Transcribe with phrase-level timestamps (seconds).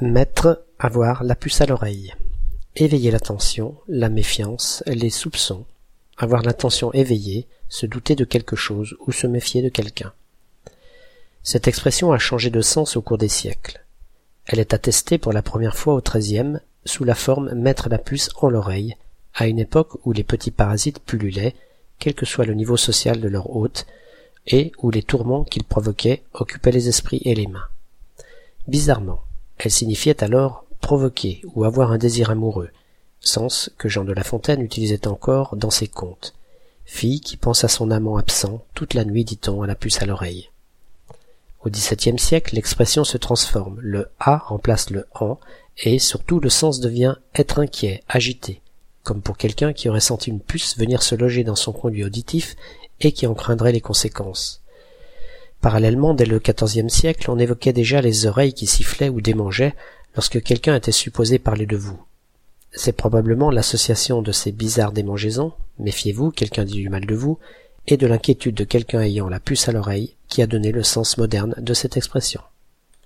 [0.00, 2.12] Mettre, avoir la puce à l'oreille.
[2.74, 5.66] Éveiller l'attention, la méfiance, les soupçons.
[6.16, 10.12] Avoir l'attention éveillée, se douter de quelque chose ou se méfier de quelqu'un.
[11.44, 13.84] Cette expression a changé de sens au cours des siècles.
[14.46, 18.30] Elle est attestée pour la première fois au XIIIe sous la forme mettre la puce
[18.40, 18.96] en l'oreille,
[19.32, 21.54] à une époque où les petits parasites pullulaient,
[22.00, 23.86] quel que soit le niveau social de leur hôte,
[24.48, 27.68] et où les tourments qu'ils provoquaient occupaient les esprits et les mains.
[28.66, 29.22] Bizarrement,
[29.64, 32.70] elle signifiait alors provoquer ou avoir un désir amoureux,
[33.20, 36.34] sens que Jean de La Fontaine utilisait encore dans ses contes.
[36.84, 40.06] Fille qui pense à son amant absent toute la nuit, dit-on, à la puce à
[40.06, 40.50] l'oreille.
[41.64, 45.38] Au XVIIe siècle, l'expression se transforme, le a remplace le en,
[45.78, 48.60] et surtout le sens devient être inquiet, agité,
[49.02, 52.54] comme pour quelqu'un qui aurait senti une puce venir se loger dans son conduit auditif
[53.00, 54.62] et qui en craindrait les conséquences.
[55.64, 59.74] Parallèlement, dès le XIVe siècle, on évoquait déjà les oreilles qui sifflaient ou démangeaient
[60.14, 61.98] lorsque quelqu'un était supposé parler de vous.
[62.72, 67.38] C'est probablement l'association de ces bizarres démangeaisons, méfiez-vous, quelqu'un dit du mal de vous,
[67.86, 71.16] et de l'inquiétude de quelqu'un ayant la puce à l'oreille qui a donné le sens
[71.16, 72.42] moderne de cette expression.